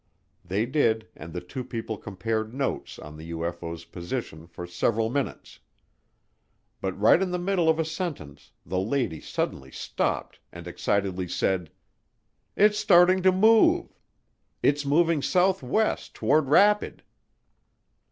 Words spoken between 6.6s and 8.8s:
But right in the middle of a sentence the